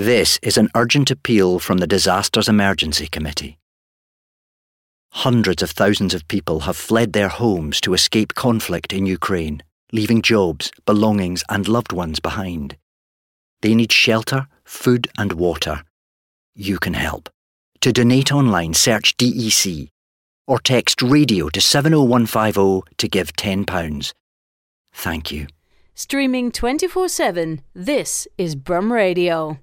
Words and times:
This 0.00 0.38
is 0.42 0.56
an 0.56 0.70
urgent 0.74 1.10
appeal 1.10 1.58
from 1.58 1.76
the 1.76 1.86
Disasters 1.86 2.48
Emergency 2.48 3.06
Committee. 3.06 3.58
Hundreds 5.10 5.62
of 5.62 5.72
thousands 5.72 6.14
of 6.14 6.26
people 6.26 6.60
have 6.60 6.78
fled 6.78 7.12
their 7.12 7.28
homes 7.28 7.82
to 7.82 7.92
escape 7.92 8.34
conflict 8.34 8.94
in 8.94 9.04
Ukraine, 9.04 9.62
leaving 9.92 10.22
jobs, 10.22 10.72
belongings, 10.86 11.44
and 11.50 11.68
loved 11.68 11.92
ones 11.92 12.18
behind. 12.18 12.78
They 13.60 13.74
need 13.74 13.92
shelter, 13.92 14.46
food, 14.64 15.06
and 15.18 15.34
water. 15.34 15.82
You 16.54 16.78
can 16.78 16.94
help. 16.94 17.28
To 17.82 17.92
donate 17.92 18.32
online, 18.32 18.72
search 18.72 19.18
DEC 19.18 19.90
or 20.46 20.60
text 20.60 21.02
radio 21.02 21.50
to 21.50 21.60
70150 21.60 22.90
to 22.96 23.06
give 23.06 23.34
£10. 23.34 24.14
Thank 24.94 25.30
you. 25.30 25.46
Streaming 25.94 26.50
24 26.50 27.08
7, 27.10 27.60
this 27.74 28.26
is 28.38 28.54
Brum 28.56 28.90
Radio. 28.90 29.58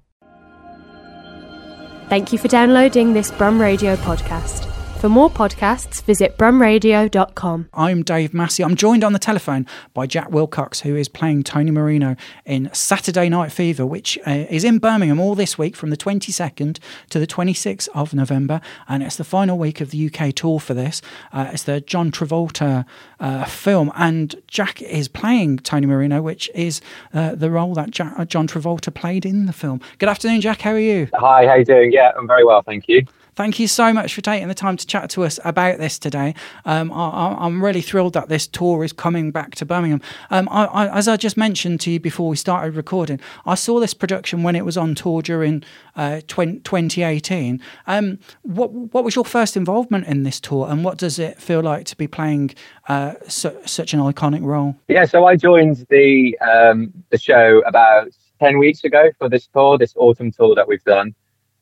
Thank 2.08 2.32
you 2.32 2.38
for 2.38 2.48
downloading 2.48 3.12
this 3.12 3.30
Brum 3.30 3.60
Radio 3.60 3.94
podcast. 3.96 4.77
For 4.98 5.08
more 5.08 5.30
podcasts, 5.30 6.02
visit 6.02 6.36
brumradio.com. 6.36 7.68
I'm 7.72 8.02
Dave 8.02 8.34
Massey. 8.34 8.64
I'm 8.64 8.74
joined 8.74 9.04
on 9.04 9.12
the 9.12 9.20
telephone 9.20 9.64
by 9.94 10.08
Jack 10.08 10.32
Wilcox, 10.32 10.80
who 10.80 10.96
is 10.96 11.08
playing 11.08 11.44
Tony 11.44 11.70
Manero 11.70 12.18
in 12.44 12.68
Saturday 12.72 13.28
Night 13.28 13.52
Fever, 13.52 13.86
which 13.86 14.18
uh, 14.26 14.46
is 14.50 14.64
in 14.64 14.80
Birmingham 14.80 15.20
all 15.20 15.36
this 15.36 15.56
week 15.56 15.76
from 15.76 15.90
the 15.90 15.96
22nd 15.96 16.80
to 17.10 17.20
the 17.20 17.28
26th 17.28 17.88
of 17.94 18.12
November. 18.12 18.60
And 18.88 19.04
it's 19.04 19.14
the 19.14 19.22
final 19.22 19.56
week 19.56 19.80
of 19.80 19.92
the 19.92 20.10
UK 20.12 20.34
tour 20.34 20.58
for 20.58 20.74
this. 20.74 21.00
Uh, 21.32 21.48
it's 21.52 21.62
the 21.62 21.80
John 21.80 22.10
Travolta 22.10 22.84
uh, 23.20 23.44
film. 23.44 23.92
And 23.94 24.34
Jack 24.48 24.82
is 24.82 25.06
playing 25.06 25.58
Tony 25.58 25.86
Manero, 25.86 26.24
which 26.24 26.50
is 26.56 26.80
uh, 27.14 27.36
the 27.36 27.52
role 27.52 27.72
that 27.74 27.92
Jack, 27.92 28.14
uh, 28.18 28.24
John 28.24 28.48
Travolta 28.48 28.92
played 28.92 29.24
in 29.24 29.46
the 29.46 29.52
film. 29.52 29.80
Good 29.98 30.08
afternoon, 30.08 30.40
Jack. 30.40 30.60
How 30.62 30.72
are 30.72 30.80
you? 30.80 31.08
Hi, 31.14 31.46
how 31.46 31.54
you 31.54 31.64
doing? 31.64 31.92
Yeah, 31.92 32.10
I'm 32.18 32.26
very 32.26 32.44
well, 32.44 32.62
thank 32.62 32.88
you. 32.88 33.06
Thank 33.38 33.60
you 33.60 33.68
so 33.68 33.92
much 33.92 34.14
for 34.14 34.20
taking 34.20 34.48
the 34.48 34.54
time 34.54 34.76
to 34.76 34.84
chat 34.84 35.10
to 35.10 35.22
us 35.22 35.38
about 35.44 35.78
this 35.78 35.96
today. 35.96 36.34
Um, 36.64 36.90
I, 36.92 37.46
am 37.46 37.62
really 37.64 37.82
thrilled 37.82 38.14
that 38.14 38.28
this 38.28 38.48
tour 38.48 38.82
is 38.82 38.92
coming 38.92 39.30
back 39.30 39.54
to 39.54 39.64
Birmingham. 39.64 40.00
Um, 40.30 40.48
I, 40.50 40.64
I, 40.64 40.98
as 40.98 41.06
I 41.06 41.16
just 41.16 41.36
mentioned 41.36 41.80
to 41.82 41.92
you 41.92 42.00
before 42.00 42.28
we 42.28 42.34
started 42.34 42.74
recording, 42.74 43.20
I 43.46 43.54
saw 43.54 43.78
this 43.78 43.94
production 43.94 44.42
when 44.42 44.56
it 44.56 44.64
was 44.64 44.76
on 44.76 44.96
tour 44.96 45.22
during 45.22 45.62
uh, 45.94 46.22
20, 46.26 46.62
2018. 46.62 47.62
Um, 47.86 48.18
what, 48.42 48.72
what 48.72 49.04
was 49.04 49.14
your 49.14 49.24
first 49.24 49.56
involvement 49.56 50.08
in 50.08 50.24
this 50.24 50.40
tour, 50.40 50.66
and 50.68 50.82
what 50.82 50.98
does 50.98 51.20
it 51.20 51.40
feel 51.40 51.60
like 51.60 51.86
to 51.86 51.96
be 51.96 52.08
playing 52.08 52.56
uh, 52.88 53.14
su- 53.28 53.56
such 53.64 53.94
an 53.94 54.00
iconic 54.00 54.42
role? 54.42 54.74
Yeah, 54.88 55.04
so 55.04 55.26
I 55.26 55.36
joined 55.36 55.86
the 55.90 56.36
um, 56.40 56.92
the 57.10 57.18
show 57.18 57.62
about 57.64 58.08
ten 58.40 58.58
weeks 58.58 58.82
ago 58.82 59.10
for 59.16 59.28
this 59.28 59.46
tour, 59.46 59.78
this 59.78 59.94
autumn 59.94 60.32
tour 60.32 60.56
that 60.56 60.66
we've 60.66 60.82
done. 60.82 61.14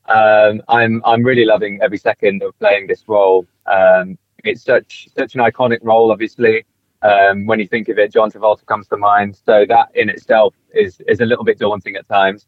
Um, 0.09 0.63
I'm 0.69 1.03
I'm 1.05 1.23
really 1.23 1.45
loving 1.45 1.81
every 1.83 1.99
second 1.99 2.43
of 2.43 2.59
playing 2.59 2.87
this 2.87 3.05
role. 3.09 3.47
Um, 3.67 4.19
it's 4.45 4.63
such 4.63 5.09
such 5.17 5.35
an 5.35 5.41
iconic 5.41 5.79
role, 5.83 6.11
obviously. 6.13 6.65
Um, 7.03 7.47
when 7.47 7.61
you 7.61 7.67
think 7.67 7.89
of 7.89 7.99
it, 7.99 8.13
John 8.13 8.31
Travolta 8.31 8.65
comes 8.67 8.89
to 8.89 8.97
mind. 8.97 9.39
So 9.45 9.65
that 9.69 9.91
in 9.95 10.09
itself 10.09 10.55
is 10.75 11.01
is 11.09 11.21
a 11.21 11.27
little 11.27 11.45
bit 11.45 11.59
daunting 11.59 11.97
at 11.97 12.09
times, 12.09 12.47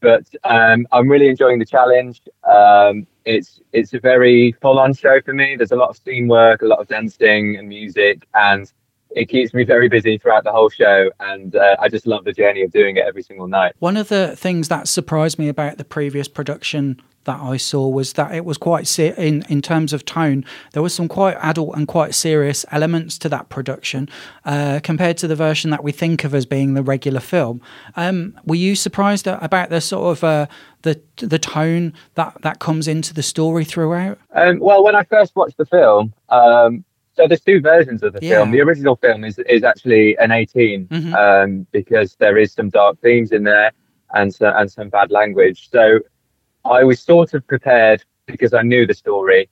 but 0.00 0.26
um, 0.44 0.86
I'm 0.92 1.08
really 1.08 1.28
enjoying 1.28 1.58
the 1.58 1.66
challenge. 1.66 2.22
Um, 2.44 3.06
it's 3.24 3.60
it's 3.72 3.92
a 3.94 4.00
very 4.00 4.52
full 4.62 4.78
on 4.78 4.94
show 4.94 5.20
for 5.20 5.34
me. 5.34 5.56
There's 5.56 5.72
a 5.72 5.76
lot 5.76 5.90
of 5.90 5.96
scene 5.96 6.28
work, 6.28 6.62
a 6.62 6.66
lot 6.66 6.80
of 6.80 6.88
dancing 6.88 7.56
and 7.56 7.68
music, 7.68 8.26
and 8.34 8.72
it 9.12 9.28
keeps 9.28 9.52
me 9.52 9.64
very 9.64 9.88
busy 9.88 10.18
throughout 10.18 10.44
the 10.44 10.52
whole 10.52 10.68
show 10.68 11.10
and 11.20 11.56
uh, 11.56 11.76
i 11.80 11.88
just 11.88 12.06
love 12.06 12.24
the 12.24 12.32
journey 12.32 12.62
of 12.62 12.70
doing 12.70 12.96
it 12.96 13.04
every 13.06 13.22
single 13.22 13.48
night 13.48 13.74
one 13.78 13.96
of 13.96 14.08
the 14.08 14.34
things 14.36 14.68
that 14.68 14.88
surprised 14.88 15.38
me 15.38 15.48
about 15.48 15.78
the 15.78 15.84
previous 15.84 16.28
production 16.28 17.00
that 17.24 17.40
I 17.40 17.58
saw 17.58 17.86
was 17.88 18.14
that 18.14 18.34
it 18.34 18.44
was 18.44 18.56
quite 18.56 18.86
se- 18.86 19.14
in 19.16 19.44
in 19.48 19.60
terms 19.60 19.92
of 19.92 20.04
tone. 20.04 20.44
There 20.72 20.82
was 20.82 20.94
some 20.94 21.08
quite 21.08 21.36
adult 21.40 21.76
and 21.76 21.86
quite 21.86 22.14
serious 22.14 22.64
elements 22.70 23.18
to 23.18 23.28
that 23.28 23.48
production 23.48 24.08
uh, 24.44 24.80
compared 24.82 25.18
to 25.18 25.28
the 25.28 25.36
version 25.36 25.70
that 25.70 25.84
we 25.84 25.92
think 25.92 26.24
of 26.24 26.34
as 26.34 26.46
being 26.46 26.74
the 26.74 26.82
regular 26.82 27.20
film. 27.20 27.60
Um, 27.96 28.38
were 28.44 28.56
you 28.56 28.74
surprised 28.74 29.26
about 29.26 29.70
the 29.70 29.80
sort 29.80 30.16
of 30.16 30.24
uh, 30.24 30.46
the 30.82 31.00
the 31.16 31.38
tone 31.38 31.92
that 32.14 32.40
that 32.42 32.58
comes 32.58 32.88
into 32.88 33.12
the 33.12 33.22
story 33.22 33.64
throughout? 33.64 34.18
Um, 34.34 34.58
well, 34.58 34.82
when 34.82 34.96
I 34.96 35.04
first 35.04 35.36
watched 35.36 35.58
the 35.58 35.66
film, 35.66 36.14
um, 36.30 36.84
so 37.20 37.28
there's 37.28 37.42
two 37.42 37.60
versions 37.60 38.02
of 38.02 38.14
the 38.14 38.20
yeah. 38.22 38.36
film. 38.36 38.50
The 38.50 38.60
original 38.62 38.96
film 38.96 39.24
is 39.24 39.38
is 39.40 39.62
actually 39.62 40.16
an 40.18 40.32
18 40.32 40.86
mm-hmm. 40.86 41.14
um, 41.14 41.66
because 41.70 42.16
there 42.16 42.38
is 42.38 42.52
some 42.52 42.70
dark 42.70 42.98
themes 43.00 43.30
in 43.30 43.44
there 43.44 43.72
and 44.14 44.34
so, 44.34 44.52
and 44.56 44.70
some 44.70 44.88
bad 44.88 45.10
language. 45.10 45.68
So 45.70 46.00
I 46.64 46.82
was 46.82 47.00
sort 47.00 47.34
of 47.34 47.46
prepared 47.46 48.02
because 48.26 48.54
I 48.54 48.62
knew 48.62 48.86
the 48.86 48.94
story. 48.94 49.50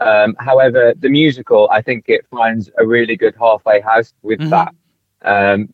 Um, 0.00 0.36
however, 0.38 0.92
the 0.98 1.08
musical, 1.08 1.68
I 1.70 1.80
think 1.80 2.04
it 2.08 2.26
finds 2.30 2.70
a 2.78 2.86
really 2.86 3.16
good 3.16 3.34
halfway 3.38 3.80
house 3.80 4.12
with 4.22 4.40
mm-hmm. 4.40 4.50
that. 4.50 4.74
Um, 5.22 5.72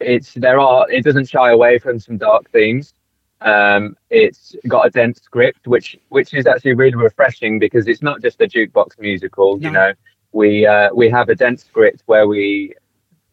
it's 0.00 0.34
there 0.34 0.58
are 0.58 0.90
it 0.90 1.04
doesn't 1.04 1.30
shy 1.30 1.50
away 1.50 1.78
from 1.78 1.98
some 1.98 2.18
dark 2.18 2.50
themes. 2.50 2.92
Um, 3.40 3.96
it's 4.10 4.54
got 4.68 4.86
a 4.86 4.90
dense 4.90 5.22
script, 5.22 5.66
which 5.66 5.96
which 6.10 6.34
is 6.34 6.46
actually 6.46 6.74
really 6.74 6.96
refreshing 6.96 7.58
because 7.58 7.88
it's 7.88 8.02
not 8.02 8.20
just 8.20 8.42
a 8.42 8.46
jukebox 8.46 8.98
musical. 8.98 9.56
No. 9.56 9.68
You 9.68 9.72
know, 9.72 9.92
we 10.34 10.66
uh, 10.66 10.90
we 10.92 11.08
have 11.08 11.28
a 11.28 11.34
dense 11.34 11.64
script 11.64 12.02
where 12.06 12.26
we 12.26 12.74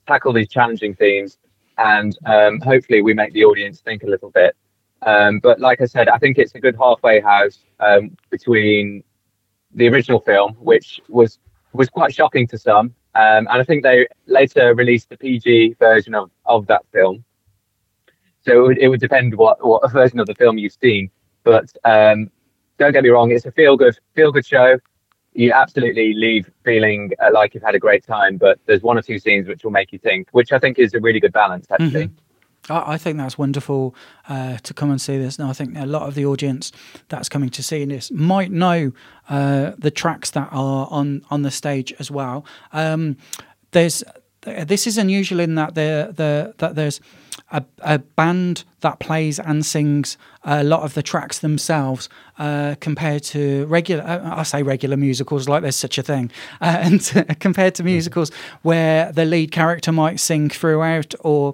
tackle 0.08 0.32
these 0.32 0.48
challenging 0.48 0.94
themes, 0.94 1.40
and 1.78 2.18
um, 2.26 2.62
hopefully 2.62 3.02
we 3.02 3.14
make 3.14 3.34
the 3.34 3.44
audience 3.44 3.82
think 3.82 4.04
a 4.04 4.08
little 4.08 4.30
bit. 4.30 4.56
Um, 5.02 5.40
but 5.40 5.60
like 5.60 5.82
I 5.82 5.86
said, 5.86 6.08
I 6.08 6.20
think 6.20 6.38
it's 6.38 6.54
a 6.54 6.60
good 6.60 6.76
halfway 6.78 7.20
house 7.20 7.60
um, 7.80 8.16
between 8.30 9.04
the 9.74 9.88
original 9.90 10.20
film, 10.20 10.54
which 10.60 11.02
was 11.10 11.40
was 11.74 11.90
quite 11.90 12.14
shocking 12.14 12.48
to 12.48 12.58
some, 12.58 12.94
um, 13.16 13.48
and 13.50 13.50
I 13.50 13.64
think 13.64 13.82
they 13.82 14.08
later 14.28 14.76
released 14.76 15.10
the 15.10 15.18
PG 15.18 15.76
version 15.80 16.14
of, 16.14 16.30
of 16.46 16.68
that 16.68 16.86
film. 16.94 17.24
So 18.42 18.52
it 18.52 18.62
would, 18.68 18.78
it 18.78 18.88
would 18.90 19.00
depend 19.00 19.36
what 19.36 19.66
what 19.66 19.92
version 20.00 20.20
of 20.20 20.28
the 20.28 20.36
film 20.36 20.60
you've 20.60 20.78
seen. 20.80 21.10
But 21.44 21.76
um, 21.84 22.30
don't 22.78 22.92
get 22.92 23.04
me 23.04 23.10
wrong, 23.10 23.32
it's 23.32 23.48
a 23.48 23.52
feel 23.52 23.76
good 23.76 23.98
feel 24.14 24.32
good 24.32 24.46
show 24.46 24.78
you 25.34 25.52
absolutely 25.52 26.14
leave 26.14 26.50
feeling 26.64 27.12
uh, 27.20 27.30
like 27.34 27.54
you've 27.54 27.64
had 27.64 27.76
a 27.76 27.80
great 27.80 28.06
time, 28.06 28.38
but 28.38 28.60
there's 28.66 28.82
one 28.82 28.98
or 28.98 29.02
two 29.02 29.20
scenes 29.20 29.48
which 29.48 29.64
will 29.64 29.72
make 29.72 29.94
you 29.94 30.00
think, 30.00 30.28
which 30.32 30.52
I 30.52 30.60
think 30.60 30.78
is 30.78 30.94
a 30.94 31.00
really 31.00 31.20
good 31.20 31.34
balance, 31.34 31.68
actually. 31.72 32.08
Mm-hmm. 32.08 32.16
I 32.70 32.98
think 32.98 33.18
that's 33.18 33.40
wonderful 33.40 33.96
uh, 34.30 34.58
to 34.58 34.74
come 34.74 34.92
and 34.92 35.02
see 35.02 35.18
this. 35.18 35.40
And 35.40 35.50
I 35.50 35.54
think 35.54 35.76
a 35.78 35.86
lot 35.86 36.04
of 36.08 36.14
the 36.14 36.26
audience 36.26 36.72
that's 37.10 37.28
coming 37.28 37.50
to 37.50 37.64
see 37.64 37.86
this 37.86 38.12
might 38.12 38.52
know 38.52 38.92
uh, 39.30 39.72
the 39.78 39.90
tracks 39.90 40.30
that 40.32 40.50
are 40.52 40.88
on, 40.92 41.26
on 41.32 41.42
the 41.42 41.50
stage 41.50 41.92
as 41.98 42.12
well. 42.12 42.46
Um, 42.72 43.18
there's 43.72 44.04
this 44.44 44.88
is 44.88 44.98
unusual 44.98 45.40
in 45.40 45.56
that 45.56 45.76
there 45.76 46.12
the 46.12 46.54
that 46.58 46.76
there's 46.76 47.00
a, 47.52 47.64
a 47.82 48.00
band 48.00 48.64
that 48.80 49.00
plays 49.00 49.40
and 49.40 49.66
sings 49.66 50.18
a 50.44 50.64
lot 50.64 50.82
of 50.82 50.94
the 50.94 51.04
tracks 51.04 51.40
themselves 51.40 52.10
uh, 52.40 52.76
compared 52.80 53.24
to 53.24 53.66
regular 53.68 54.04
uh, 54.04 54.40
I 54.40 54.44
say 54.44 54.64
regular 54.64 54.98
musicals 54.98 55.48
like 55.48 55.62
there's 55.62 55.76
such 55.76 55.98
a 55.98 56.04
thing 56.04 56.32
uh, 56.62 56.78
and 56.80 57.40
compared 57.40 57.76
to 57.76 57.84
musicals 57.84 58.32
where 58.62 59.12
the 59.12 59.26
lead 59.26 59.52
character 59.52 59.92
might 59.92 60.20
sing 60.20 60.50
throughout 60.50 61.14
or 61.20 61.54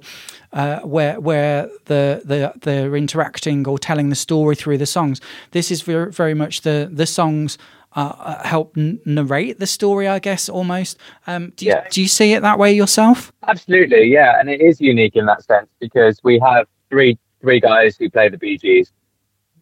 uh, 0.53 0.79
where 0.81 1.19
where 1.19 1.69
the, 1.85 2.21
the 2.23 2.53
they're 2.61 2.95
interacting 2.95 3.67
or 3.67 3.77
telling 3.77 4.09
the 4.09 4.15
story 4.15 4.55
through 4.55 4.77
the 4.77 4.85
songs. 4.85 5.19
This 5.51 5.71
is 5.71 5.81
very, 5.81 6.11
very 6.11 6.33
much 6.33 6.61
the 6.61 6.89
the 6.91 7.05
songs 7.05 7.57
uh, 7.97 8.13
uh, 8.19 8.47
help 8.47 8.77
n- 8.77 8.99
narrate 9.05 9.59
the 9.59 9.65
story, 9.65 10.07
I 10.07 10.19
guess, 10.19 10.49
almost. 10.49 10.99
Um, 11.25 11.51
do, 11.55 11.65
you, 11.65 11.71
yeah. 11.71 11.87
do 11.89 11.99
you 11.99 12.07
see 12.07 12.33
it 12.33 12.43
that 12.43 12.59
way 12.59 12.71
yourself? 12.71 13.33
Absolutely, 13.47 14.03
yeah. 14.05 14.39
And 14.39 14.51
it 14.51 14.61
is 14.61 14.79
unique 14.79 15.15
in 15.15 15.25
that 15.25 15.43
sense 15.43 15.67
because 15.79 16.19
we 16.23 16.37
have 16.39 16.67
three 16.91 17.17
three 17.41 17.59
guys 17.59 17.97
who 17.97 18.07
play 18.09 18.29
the 18.29 18.37
Bee 18.37 18.59
Gees, 18.59 18.93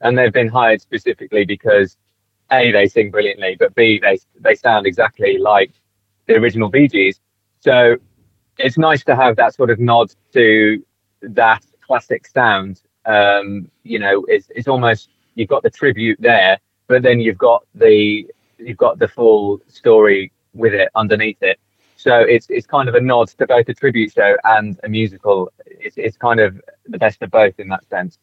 and 0.01 0.17
they've 0.17 0.33
been 0.33 0.49
hired 0.49 0.81
specifically 0.81 1.45
because 1.45 1.95
A, 2.51 2.71
they 2.73 2.87
sing 2.87 3.09
brilliantly, 3.09 3.55
but 3.57 3.73
B, 3.73 3.99
they, 4.01 4.19
they 4.41 4.55
sound 4.55 4.85
exactly 4.85 5.37
like 5.37 5.71
the 6.27 6.35
original 6.35 6.69
Bee 6.69 6.89
Gees. 6.89 7.21
So 7.61 7.95
it's 8.59 8.77
nice 8.77 9.03
to 9.05 9.15
have 9.15 9.37
that 9.37 9.55
sort 9.55 9.69
of 9.69 9.79
nod 9.79 10.13
to 10.33 10.83
that 11.21 11.65
classic 11.81 12.27
sound. 12.27 12.81
Um, 13.05 13.71
you 13.83 13.99
know, 13.99 14.25
it's, 14.27 14.47
it's 14.49 14.67
almost, 14.67 15.09
you've 15.35 15.49
got 15.49 15.63
the 15.63 15.69
tribute 15.69 16.17
there 16.19 16.59
but 16.87 17.03
then 17.03 17.19
you've 17.19 17.37
got 17.37 17.65
the 17.75 18.25
you've 18.57 18.77
got 18.77 18.99
the 18.99 19.07
full 19.07 19.59
story 19.67 20.31
with 20.53 20.73
it 20.73 20.89
underneath 20.95 21.41
it. 21.41 21.59
So 21.95 22.19
it's 22.19 22.47
it's 22.49 22.67
kind 22.67 22.87
of 22.87 22.95
a 22.95 23.01
nod 23.01 23.29
to 23.29 23.47
both 23.47 23.67
a 23.69 23.73
tribute 23.73 24.13
show 24.13 24.35
and 24.43 24.79
a 24.83 24.89
musical. 24.89 25.51
It's 25.65 25.97
it's 25.97 26.17
kind 26.17 26.39
of 26.39 26.61
the 26.85 26.97
best 26.97 27.21
of 27.21 27.31
both 27.31 27.59
in 27.59 27.67
that 27.69 27.87
sense. 27.89 28.17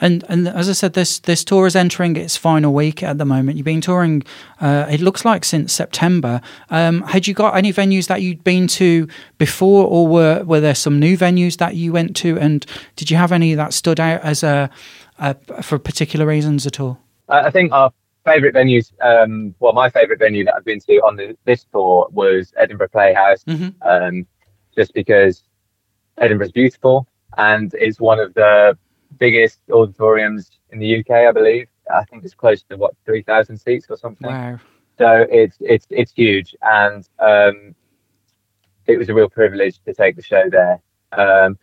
and 0.00 0.24
and 0.28 0.48
as 0.48 0.68
I 0.68 0.72
said, 0.72 0.92
this 0.94 1.18
this 1.20 1.44
tour 1.44 1.66
is 1.66 1.76
entering 1.76 2.16
its 2.16 2.36
final 2.36 2.72
week 2.72 3.02
at 3.02 3.18
the 3.18 3.24
moment. 3.24 3.56
You've 3.56 3.64
been 3.64 3.80
touring, 3.80 4.22
uh, 4.60 4.86
it 4.90 5.00
looks 5.00 5.24
like 5.24 5.44
since 5.44 5.72
September. 5.72 6.40
Um, 6.70 7.02
had 7.02 7.26
you 7.26 7.34
got 7.34 7.56
any 7.56 7.72
venues 7.72 8.08
that 8.08 8.22
you'd 8.22 8.44
been 8.44 8.66
to 8.68 9.08
before, 9.38 9.86
or 9.86 10.06
were 10.06 10.42
were 10.44 10.60
there 10.60 10.74
some 10.74 10.98
new 10.98 11.16
venues 11.16 11.56
that 11.58 11.76
you 11.76 11.92
went 11.92 12.16
to? 12.16 12.38
And 12.38 12.66
did 12.96 13.10
you 13.10 13.16
have 13.16 13.32
any 13.32 13.54
that 13.54 13.72
stood 13.72 14.00
out 14.00 14.20
as 14.22 14.42
a, 14.42 14.70
a 15.18 15.34
for 15.62 15.78
particular 15.78 16.26
reasons 16.26 16.66
at 16.66 16.80
all? 16.80 17.00
I 17.28 17.50
think 17.50 17.72
our 17.72 17.92
favourite 18.24 18.54
venues, 18.54 18.92
um, 19.00 19.54
well, 19.58 19.72
my 19.72 19.88
favourite 19.90 20.18
venue 20.18 20.44
that 20.44 20.54
I've 20.56 20.64
been 20.64 20.80
to 20.80 20.96
on 20.98 21.16
the, 21.16 21.36
this 21.44 21.64
tour 21.64 22.08
was 22.10 22.52
Edinburgh 22.56 22.88
Playhouse, 22.88 23.44
mm-hmm. 23.44 23.70
um, 23.88 24.26
just 24.76 24.92
because 24.94 25.44
Edinburgh's 26.18 26.52
beautiful 26.52 27.06
and 27.36 27.74
is 27.74 28.00
one 28.00 28.18
of 28.18 28.34
the 28.34 28.76
biggest 29.18 29.60
auditoriums 29.72 30.50
in 30.70 30.78
the 30.78 31.00
UK, 31.00 31.10
I 31.10 31.32
believe. 31.32 31.68
I 31.92 32.04
think 32.04 32.24
it's 32.24 32.34
close 32.34 32.62
to 32.64 32.76
what 32.76 32.94
three 33.04 33.22
thousand 33.22 33.58
seats 33.58 33.86
or 33.88 33.96
something. 33.96 34.26
Wow! 34.26 34.58
So 34.98 35.26
it's 35.30 35.56
it's 35.60 35.86
it's 35.90 36.12
huge, 36.12 36.56
and 36.62 37.08
um, 37.20 37.74
it 38.86 38.98
was 38.98 39.08
a 39.08 39.14
real 39.14 39.28
privilege 39.28 39.80
to 39.84 39.94
take 39.94 40.16
the 40.16 40.22
show 40.22 40.44
there. 40.50 40.80
Um, 41.12 41.58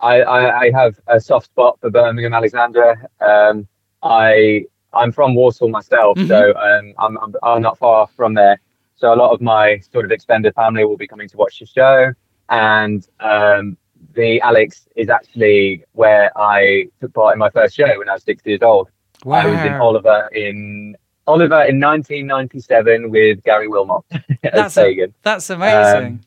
I, 0.00 0.22
I, 0.22 0.60
I 0.60 0.70
have 0.70 1.00
a 1.08 1.18
soft 1.18 1.46
spot 1.46 1.78
for 1.80 1.90
Birmingham 1.90 2.34
Alexandra. 2.34 3.08
Um, 3.20 3.66
I 4.02 4.66
I'm 4.92 5.12
from 5.12 5.34
Walsall 5.34 5.68
myself, 5.68 6.16
mm-hmm. 6.16 6.28
so 6.28 6.54
um, 6.56 6.94
I'm, 6.98 7.18
I'm 7.18 7.34
I'm 7.42 7.62
not 7.62 7.78
far 7.78 8.06
from 8.16 8.34
there. 8.34 8.60
So 8.96 9.12
a 9.12 9.16
lot 9.16 9.32
of 9.32 9.40
my 9.40 9.78
sort 9.92 10.04
of 10.04 10.10
extended 10.10 10.54
family 10.54 10.84
will 10.84 10.96
be 10.96 11.06
coming 11.06 11.28
to 11.28 11.36
watch 11.36 11.58
the 11.60 11.66
show, 11.66 12.12
and 12.48 13.06
um, 13.20 13.76
the 14.14 14.40
Alex 14.40 14.88
is 14.96 15.08
actually 15.08 15.84
where 15.92 16.36
I 16.36 16.88
took 17.00 17.14
part 17.14 17.34
in 17.34 17.38
my 17.38 17.50
first 17.50 17.76
show 17.76 17.98
when 17.98 18.08
I 18.08 18.14
was 18.14 18.22
six 18.22 18.42
years 18.44 18.62
old. 18.62 18.88
Wow. 19.24 19.38
I 19.38 19.46
was 19.46 19.60
in 19.60 19.72
Oliver 19.74 20.28
in 20.32 20.96
Oliver 21.26 21.62
in 21.64 21.78
1997 21.78 23.10
with 23.10 23.42
Gary 23.44 23.68
Wilmot 23.68 24.02
that's 24.42 24.78
a, 24.78 25.12
that's 25.22 25.50
amazing. 25.50 26.06
Um, 26.06 26.20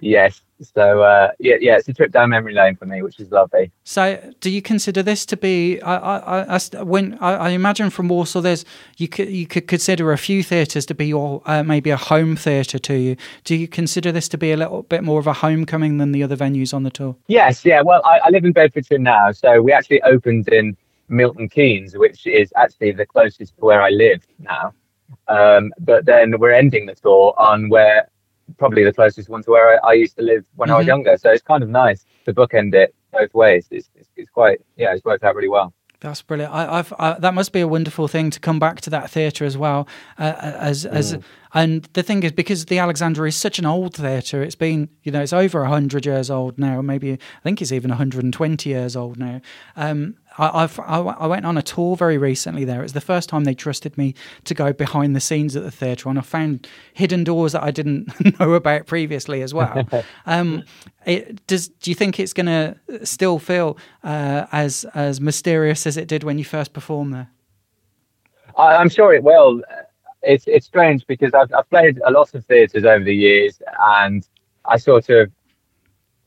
yes, 0.00 0.40
so 0.62 1.02
uh, 1.02 1.32
yeah, 1.38 1.56
yeah, 1.60 1.76
it's 1.76 1.88
a 1.88 1.92
trip 1.92 2.12
down 2.12 2.30
memory 2.30 2.54
lane 2.54 2.76
for 2.76 2.86
me, 2.86 3.02
which 3.02 3.18
is 3.18 3.30
lovely. 3.30 3.70
So, 3.84 4.32
do 4.40 4.50
you 4.50 4.62
consider 4.62 5.02
this 5.02 5.26
to 5.26 5.36
be? 5.36 5.80
I, 5.82 5.96
I, 5.96 6.56
I 6.56 6.82
when 6.82 7.18
I, 7.20 7.34
I, 7.34 7.48
imagine 7.50 7.90
from 7.90 8.08
Walsall, 8.08 8.42
there's 8.42 8.64
you 8.96 9.08
could 9.08 9.28
you 9.28 9.46
could 9.46 9.66
consider 9.66 10.12
a 10.12 10.18
few 10.18 10.42
theatres 10.42 10.86
to 10.86 10.94
be 10.94 11.06
your 11.06 11.42
uh, 11.46 11.62
maybe 11.62 11.90
a 11.90 11.96
home 11.96 12.36
theatre 12.36 12.78
to 12.78 12.94
you. 12.94 13.16
Do 13.44 13.56
you 13.56 13.68
consider 13.68 14.12
this 14.12 14.28
to 14.28 14.38
be 14.38 14.52
a 14.52 14.56
little 14.56 14.82
bit 14.82 15.02
more 15.02 15.18
of 15.18 15.26
a 15.26 15.32
homecoming 15.32 15.98
than 15.98 16.12
the 16.12 16.22
other 16.22 16.36
venues 16.36 16.72
on 16.72 16.82
the 16.82 16.90
tour? 16.90 17.16
Yes, 17.26 17.64
yeah. 17.64 17.82
Well, 17.82 18.02
I, 18.04 18.20
I 18.24 18.28
live 18.30 18.44
in 18.44 18.52
Bedfordshire 18.52 18.98
now, 18.98 19.32
so 19.32 19.60
we 19.62 19.72
actually 19.72 20.02
opened 20.02 20.48
in 20.48 20.76
Milton 21.08 21.48
Keynes, 21.48 21.96
which 21.96 22.26
is 22.26 22.52
actually 22.56 22.92
the 22.92 23.06
closest 23.06 23.56
to 23.56 23.64
where 23.64 23.82
I 23.82 23.90
live 23.90 24.26
now. 24.38 24.72
Um, 25.28 25.72
but 25.78 26.06
then 26.06 26.38
we're 26.38 26.52
ending 26.52 26.86
the 26.86 26.94
tour 26.94 27.34
on 27.36 27.68
where 27.68 28.08
probably 28.58 28.84
the 28.84 28.92
closest 28.92 29.28
one 29.28 29.42
to 29.44 29.50
where 29.50 29.80
I, 29.84 29.90
I 29.90 29.92
used 29.94 30.16
to 30.16 30.22
live 30.22 30.44
when 30.56 30.68
mm-hmm. 30.68 30.74
I 30.74 30.78
was 30.78 30.82
mm-hmm. 30.84 30.88
younger. 30.88 31.16
So 31.16 31.30
it's 31.30 31.42
kind 31.42 31.62
of 31.62 31.68
nice 31.68 32.04
to 32.24 32.32
bookend 32.32 32.74
it 32.74 32.94
both 33.12 33.34
ways. 33.34 33.68
It's, 33.70 33.90
it's, 33.94 34.08
it's 34.16 34.30
quite, 34.30 34.60
yeah, 34.76 34.92
it's 34.94 35.04
worked 35.04 35.24
out 35.24 35.34
really 35.34 35.48
well. 35.48 35.72
That's 36.02 36.20
brilliant. 36.20 36.52
I, 36.52 36.78
have 36.78 37.20
that 37.20 37.32
must 37.32 37.52
be 37.52 37.60
a 37.60 37.68
wonderful 37.68 38.08
thing 38.08 38.30
to 38.30 38.40
come 38.40 38.58
back 38.58 38.80
to 38.82 38.90
that 38.90 39.08
theatre 39.08 39.44
as 39.44 39.56
well. 39.56 39.86
Uh, 40.18 40.34
as 40.36 40.84
as 40.84 41.14
mm. 41.14 41.22
And 41.54 41.84
the 41.92 42.02
thing 42.02 42.22
is 42.22 42.32
because 42.32 42.66
the 42.66 42.78
Alexandra 42.78 43.28
is 43.28 43.36
such 43.36 43.58
an 43.58 43.66
old 43.66 43.94
theatre. 43.94 44.42
It's 44.42 44.54
been 44.54 44.88
you 45.02 45.12
know 45.12 45.22
it's 45.22 45.32
over 45.32 45.64
hundred 45.64 46.06
years 46.06 46.30
old 46.30 46.58
now. 46.58 46.80
Maybe 46.80 47.12
I 47.12 47.42
think 47.42 47.60
it's 47.60 47.72
even 47.72 47.90
120 47.90 48.68
years 48.68 48.96
old 48.96 49.18
now. 49.18 49.40
Um, 49.76 50.16
I, 50.38 50.62
I've, 50.62 50.80
I, 50.80 51.26
went 51.26 51.44
on 51.44 51.58
a 51.58 51.62
tour 51.62 51.94
very 51.94 52.16
recently 52.16 52.64
there. 52.64 52.80
It 52.80 52.84
was 52.84 52.94
the 52.94 53.02
first 53.02 53.28
time 53.28 53.44
they 53.44 53.54
trusted 53.54 53.98
me 53.98 54.14
to 54.44 54.54
go 54.54 54.72
behind 54.72 55.14
the 55.14 55.20
scenes 55.20 55.56
at 55.56 55.62
the 55.62 55.70
theatre, 55.70 56.08
and 56.08 56.18
I 56.18 56.22
found 56.22 56.66
hidden 56.94 57.22
doors 57.24 57.52
that 57.52 57.62
I 57.62 57.70
didn't 57.70 58.08
know 58.40 58.54
about 58.54 58.86
previously 58.86 59.42
as 59.42 59.52
well. 59.52 59.86
um, 60.26 60.64
it, 61.04 61.46
does 61.46 61.68
do 61.68 61.90
you 61.90 61.94
think 61.94 62.18
it's 62.18 62.32
going 62.32 62.46
to 62.46 63.04
still 63.04 63.38
feel 63.38 63.76
uh, 64.02 64.46
as 64.52 64.84
as 64.94 65.20
mysterious 65.20 65.86
as 65.86 65.96
it 65.96 66.08
did 66.08 66.24
when 66.24 66.38
you 66.38 66.44
first 66.44 66.72
performed 66.72 67.12
there? 67.12 67.30
I'm 68.56 68.88
sure 68.88 69.14
it 69.14 69.22
will. 69.22 69.62
It's 70.22 70.44
it's 70.46 70.66
strange 70.66 71.06
because 71.06 71.34
I've 71.34 71.52
I've 71.52 71.68
played 71.70 72.00
a 72.04 72.10
lot 72.10 72.34
of 72.34 72.44
theatres 72.46 72.84
over 72.84 73.04
the 73.04 73.14
years, 73.14 73.60
and 73.80 74.26
I 74.64 74.76
sort 74.76 75.08
of 75.10 75.30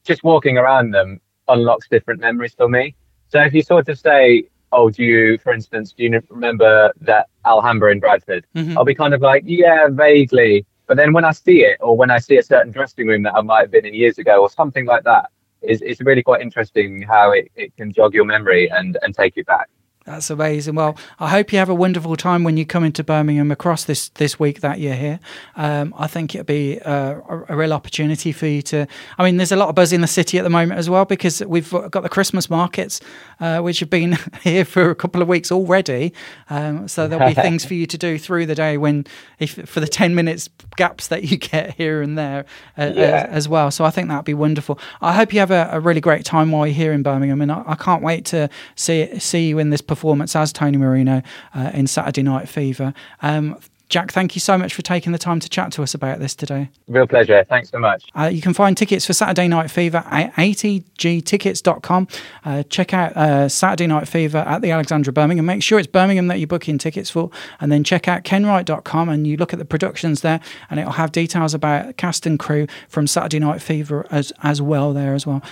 just 0.04 0.24
walking 0.24 0.58
around 0.58 0.92
them 0.92 1.20
unlocks 1.48 1.88
different 1.88 2.20
memories 2.22 2.54
for 2.54 2.70
me. 2.70 2.96
So 3.30 3.42
if 3.42 3.54
you 3.54 3.62
sort 3.62 3.90
of 3.90 3.98
say, 3.98 4.46
oh, 4.72 4.90
do 4.90 5.04
you, 5.04 5.38
for 5.40 5.54
instance, 5.54 5.94
do 5.94 6.04
you 6.04 6.22
remember 6.30 6.92
that 7.02 7.28
Alhambra 7.46 7.92
in 7.92 8.00
Bradford? 8.00 8.46
Mm-hmm. 8.56 8.78
I'll 8.78 8.86
be 8.86 8.96
kind 8.96 9.14
of 9.14 9.22
like, 9.22 9.44
yeah, 9.46 9.88
vaguely. 9.90 10.66
But 10.88 10.98
then 10.98 11.14
when 11.14 11.26
I 11.26 11.32
see 11.32 11.64
it, 11.64 11.78
or 11.80 11.98
when 11.98 12.12
I 12.12 12.20
see 12.20 12.38
a 12.38 12.44
certain 12.44 12.72
dressing 12.72 13.08
room 13.08 13.24
that 13.24 13.34
I 13.36 13.42
might 13.42 13.62
have 13.62 13.72
been 13.72 13.86
in 13.86 13.94
years 13.94 14.18
ago, 14.20 14.42
or 14.42 14.50
something 14.50 14.86
like 14.86 15.04
that, 15.06 15.32
is 15.62 15.82
it's 15.82 16.02
really 16.02 16.22
quite 16.22 16.42
interesting 16.42 17.02
how 17.02 17.32
it, 17.32 17.52
it 17.56 17.76
can 17.76 17.92
jog 17.92 18.14
your 18.14 18.26
memory 18.26 18.70
and, 18.70 18.98
and 19.02 19.16
take 19.16 19.36
you 19.36 19.44
back. 19.46 19.70
That's 20.06 20.30
amazing. 20.30 20.76
Well, 20.76 20.96
I 21.20 21.30
hope 21.30 21.52
you 21.52 21.58
have 21.58 21.68
a 21.68 21.74
wonderful 21.74 22.16
time 22.16 22.44
when 22.44 22.58
you 22.58 22.66
come 22.66 22.84
into 22.84 23.04
Birmingham 23.04 23.50
across 23.50 23.86
this, 23.86 24.10
this 24.10 24.40
week 24.40 24.62
that 24.62 24.80
you're 24.80 24.94
here. 24.94 25.20
Um, 25.56 25.96
I 25.98 26.06
think 26.06 26.36
it'll 26.36 26.46
be 26.46 26.78
a, 26.78 27.20
a, 27.50 27.56
real 27.56 27.74
opportunity 27.74 28.32
for 28.32 28.46
you 28.46 28.62
to. 28.64 28.86
I 29.18 29.24
mean, 29.24 29.38
there's 29.38 29.52
a 29.52 29.56
lot 29.56 29.70
of 29.70 29.74
buzz 29.74 29.92
in 29.92 30.02
the 30.02 30.08
city 30.08 30.38
at 30.38 30.44
the 30.44 30.50
moment 30.52 30.78
as 30.78 30.92
well 30.92 31.06
because 31.06 31.44
we've 31.44 31.72
got 31.72 32.04
the 32.04 32.10
Christmas 32.10 32.52
markets, 32.52 33.02
uh, 33.40 33.62
which 33.62 33.80
have 33.80 33.90
been 33.90 34.20
here 34.44 34.64
for 34.64 34.92
a 34.92 34.96
couple 34.96 35.24
of 35.24 35.28
weeks 35.28 35.52
already. 35.52 36.14
Um, 36.52 36.88
so 36.88 37.08
there'll 37.08 37.28
be 37.28 37.34
things 37.34 37.66
for 37.66 37.74
you 37.74 37.88
to 37.88 37.98
do 37.98 38.20
through 38.20 38.46
the 38.46 38.56
day 38.56 38.78
when, 38.78 39.08
if 39.40 39.54
for 39.68 39.80
the 39.80 39.88
10 39.88 40.14
minutes 40.14 40.52
gaps 40.76 41.08
that 41.08 41.24
you 41.24 41.38
get 41.38 41.74
here 41.74 42.04
and 42.04 42.16
there 42.16 42.46
uh, 42.78 42.92
yeah. 42.94 43.26
as, 43.30 43.46
as, 43.46 43.50
well. 43.50 43.72
So 43.72 43.84
I 43.84 43.90
think 43.90 44.10
that'd 44.10 44.24
be 44.24 44.36
wonderful. 44.36 44.78
I 45.02 45.14
hope 45.14 45.34
you 45.34 45.40
have 45.40 45.50
a, 45.50 45.70
a, 45.72 45.80
really 45.80 46.02
great 46.02 46.26
time 46.26 46.52
while 46.52 46.68
you're 46.68 46.76
here 46.76 46.94
in 46.94 47.02
Birmingham, 47.02 47.42
and 47.42 47.52
I, 47.52 47.64
I 47.66 47.76
can't 47.76 48.04
wait 48.04 48.26
to 48.26 48.50
see 48.76 49.20
see 49.20 49.50
you 49.50 49.58
in 49.58 49.72
this 49.72 49.82
performance 49.96 50.36
as 50.36 50.52
Tony 50.52 50.78
Manero 50.78 51.24
uh, 51.54 51.72
in 51.74 51.88
Saturday 51.88 52.24
Night 52.24 52.50
Fever. 52.50 52.94
Um, 53.22 53.58
Jack, 53.88 54.12
thank 54.12 54.36
you 54.36 54.40
so 54.40 54.58
much 54.58 54.74
for 54.74 54.82
taking 54.82 55.12
the 55.12 55.20
time 55.20 55.40
to 55.40 55.48
chat 55.48 55.72
to 55.74 55.84
us 55.84 55.94
about 55.94 56.20
this 56.20 56.34
today. 56.34 56.70
Real 56.88 57.06
pleasure. 57.06 57.46
Thanks 57.48 57.70
so 57.70 57.78
much. 57.78 58.04
Uh, 58.18 58.26
you 58.26 58.42
can 58.42 58.54
find 58.54 58.76
tickets 58.76 59.06
for 59.06 59.14
Saturday 59.14 59.48
Night 59.48 59.70
Fever 59.70 60.04
at 60.10 60.34
atgtickets.com. 60.34 62.08
Uh, 62.44 62.64
check 62.64 62.94
out 62.96 63.16
uh, 63.16 63.48
Saturday 63.48 63.86
Night 63.86 64.08
Fever 64.08 64.40
at 64.40 64.64
the 64.64 64.72
Alexandra 64.72 65.14
Birmingham. 65.14 65.46
Make 65.46 65.62
sure 65.62 65.78
it's 65.78 65.88
Birmingham 65.88 66.28
that 66.28 66.40
you're 66.40 66.48
booking 66.48 66.80
tickets 66.80 67.12
for. 67.12 67.30
And 67.62 67.72
then 67.72 67.84
check 67.84 68.08
out 68.08 68.24
kenwright.com 68.24 69.08
and 69.08 69.28
you 69.28 69.38
look 69.38 69.54
at 69.54 69.60
the 69.60 69.66
productions 69.66 70.22
there 70.22 70.40
and 70.72 70.80
it'll 70.80 70.94
have 70.94 71.12
details 71.12 71.54
about 71.54 71.98
cast 71.98 72.26
and 72.26 72.40
crew 72.40 72.66
from 72.90 73.06
Saturday 73.06 73.40
Night 73.40 73.62
Fever 73.62 74.08
as, 74.10 74.34
as 74.42 74.64
well 74.64 74.94
there 74.94 75.14
as 75.14 75.28
well. 75.28 75.44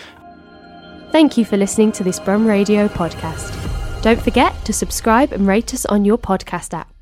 Thank 1.11 1.37
you 1.37 1.45
for 1.45 1.57
listening 1.57 1.91
to 1.93 2.03
this 2.03 2.19
Brum 2.19 2.47
Radio 2.47 2.87
podcast. 2.87 3.72
Don't 4.03 4.21
forget 4.21 4.53
to 4.65 4.73
subscribe 4.73 5.31
and 5.31 5.47
rate 5.47 5.73
us 5.73 5.85
on 5.85 6.03
your 6.03 6.17
podcast 6.17 6.73
app. 6.73 6.92